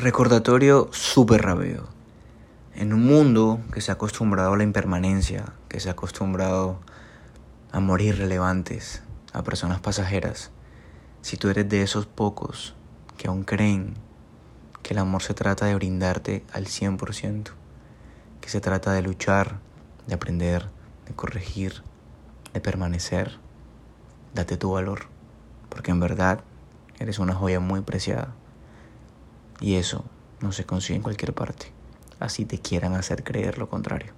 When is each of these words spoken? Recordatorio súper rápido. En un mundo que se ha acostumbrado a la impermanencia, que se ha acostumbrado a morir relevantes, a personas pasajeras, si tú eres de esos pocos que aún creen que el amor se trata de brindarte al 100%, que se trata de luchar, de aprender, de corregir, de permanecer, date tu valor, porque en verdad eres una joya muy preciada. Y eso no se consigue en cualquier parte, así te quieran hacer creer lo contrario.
Recordatorio 0.00 0.88
súper 0.92 1.42
rápido. 1.42 1.86
En 2.74 2.94
un 2.94 3.04
mundo 3.04 3.60
que 3.70 3.82
se 3.82 3.90
ha 3.90 3.94
acostumbrado 3.96 4.54
a 4.54 4.56
la 4.56 4.62
impermanencia, 4.62 5.52
que 5.68 5.78
se 5.78 5.90
ha 5.90 5.92
acostumbrado 5.92 6.80
a 7.70 7.80
morir 7.80 8.16
relevantes, 8.16 9.02
a 9.34 9.42
personas 9.42 9.80
pasajeras, 9.80 10.52
si 11.20 11.36
tú 11.36 11.50
eres 11.50 11.68
de 11.68 11.82
esos 11.82 12.06
pocos 12.06 12.74
que 13.18 13.28
aún 13.28 13.42
creen 13.42 13.92
que 14.82 14.94
el 14.94 15.00
amor 15.00 15.22
se 15.22 15.34
trata 15.34 15.66
de 15.66 15.74
brindarte 15.74 16.46
al 16.50 16.64
100%, 16.64 17.50
que 18.40 18.48
se 18.48 18.62
trata 18.62 18.92
de 18.92 19.02
luchar, 19.02 19.58
de 20.06 20.14
aprender, 20.14 20.64
de 21.04 21.12
corregir, 21.12 21.82
de 22.54 22.60
permanecer, 22.62 23.32
date 24.32 24.56
tu 24.56 24.70
valor, 24.70 25.08
porque 25.68 25.90
en 25.90 26.00
verdad 26.00 26.40
eres 26.98 27.18
una 27.18 27.34
joya 27.34 27.60
muy 27.60 27.82
preciada. 27.82 28.34
Y 29.60 29.74
eso 29.76 30.04
no 30.40 30.52
se 30.52 30.64
consigue 30.64 30.96
en 30.96 31.02
cualquier 31.02 31.34
parte, 31.34 31.66
así 32.18 32.46
te 32.46 32.58
quieran 32.58 32.94
hacer 32.94 33.22
creer 33.22 33.58
lo 33.58 33.68
contrario. 33.68 34.14